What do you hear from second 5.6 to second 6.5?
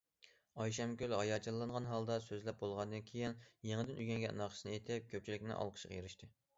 ئالقىشىغا ئېرىشتى.